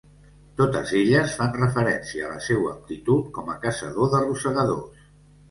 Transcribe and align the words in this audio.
Totes 0.59 0.93
elles 0.99 1.35
fan 1.41 1.51
referència 1.63 2.25
a 2.25 2.31
la 2.31 2.41
seua 2.47 2.73
aptitud 2.73 3.29
com 3.37 3.53
a 3.53 3.59
caçador 3.67 4.13
de 4.17 4.25
rosegadors. 4.27 5.07